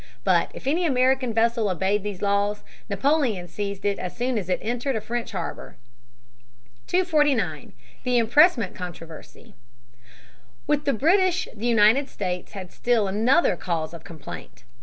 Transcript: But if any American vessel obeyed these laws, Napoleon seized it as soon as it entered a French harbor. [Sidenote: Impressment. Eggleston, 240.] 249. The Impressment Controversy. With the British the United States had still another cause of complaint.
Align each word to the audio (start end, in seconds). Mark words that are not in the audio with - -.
But 0.23 0.49
if 0.55 0.65
any 0.65 0.83
American 0.87 1.31
vessel 1.31 1.69
obeyed 1.69 2.01
these 2.01 2.23
laws, 2.23 2.63
Napoleon 2.89 3.47
seized 3.47 3.85
it 3.85 3.99
as 3.99 4.17
soon 4.17 4.39
as 4.39 4.49
it 4.49 4.57
entered 4.63 4.95
a 4.95 4.99
French 4.99 5.31
harbor. 5.33 5.77
[Sidenote: 6.87 7.05
Impressment. 7.13 7.21
Eggleston, 7.21 7.33
240.] 8.01 8.01
249. 8.01 8.01
The 8.03 8.17
Impressment 8.17 8.75
Controversy. 8.75 9.53
With 10.65 10.85
the 10.85 10.93
British 10.93 11.47
the 11.55 11.67
United 11.67 12.09
States 12.09 12.53
had 12.53 12.71
still 12.73 13.07
another 13.07 13.55
cause 13.55 13.93
of 13.93 14.03
complaint. 14.03 14.63